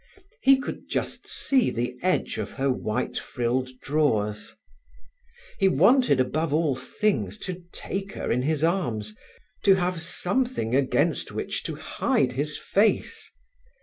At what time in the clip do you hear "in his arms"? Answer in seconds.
8.31-9.15